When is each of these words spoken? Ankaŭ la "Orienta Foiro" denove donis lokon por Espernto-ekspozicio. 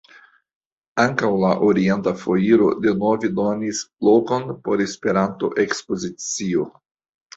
Ankaŭ 1.03 1.29
la 1.43 1.51
"Orienta 1.67 2.13
Foiro" 2.23 2.69
denove 2.85 3.31
donis 3.41 3.83
lokon 4.09 4.49
por 4.65 4.85
Espernto-ekspozicio. 4.87 6.67